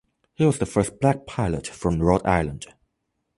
[0.33, 2.65] He was the first black pilot from Rhode Island.